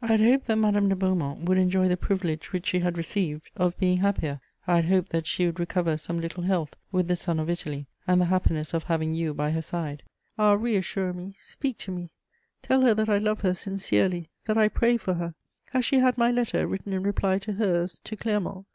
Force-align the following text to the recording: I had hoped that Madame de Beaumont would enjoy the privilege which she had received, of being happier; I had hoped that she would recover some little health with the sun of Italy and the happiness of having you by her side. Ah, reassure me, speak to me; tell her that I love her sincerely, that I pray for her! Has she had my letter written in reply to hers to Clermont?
I 0.00 0.06
had 0.06 0.20
hoped 0.20 0.46
that 0.46 0.58
Madame 0.58 0.88
de 0.88 0.94
Beaumont 0.94 1.40
would 1.40 1.58
enjoy 1.58 1.88
the 1.88 1.96
privilege 1.96 2.52
which 2.52 2.66
she 2.68 2.78
had 2.78 2.96
received, 2.96 3.50
of 3.56 3.76
being 3.78 3.96
happier; 3.98 4.38
I 4.64 4.76
had 4.76 4.84
hoped 4.84 5.08
that 5.10 5.26
she 5.26 5.44
would 5.44 5.58
recover 5.58 5.96
some 5.96 6.20
little 6.20 6.44
health 6.44 6.76
with 6.92 7.08
the 7.08 7.16
sun 7.16 7.40
of 7.40 7.50
Italy 7.50 7.88
and 8.06 8.20
the 8.20 8.26
happiness 8.26 8.72
of 8.74 8.84
having 8.84 9.12
you 9.12 9.34
by 9.34 9.50
her 9.50 9.62
side. 9.62 10.04
Ah, 10.38 10.52
reassure 10.52 11.12
me, 11.12 11.34
speak 11.44 11.78
to 11.78 11.90
me; 11.90 12.10
tell 12.62 12.82
her 12.82 12.94
that 12.94 13.08
I 13.08 13.18
love 13.18 13.40
her 13.40 13.54
sincerely, 13.54 14.28
that 14.44 14.56
I 14.56 14.68
pray 14.68 14.98
for 14.98 15.14
her! 15.14 15.34
Has 15.72 15.84
she 15.84 15.96
had 15.98 16.16
my 16.16 16.30
letter 16.30 16.64
written 16.68 16.92
in 16.92 17.02
reply 17.02 17.38
to 17.38 17.54
hers 17.54 18.00
to 18.04 18.14
Clermont? 18.16 18.66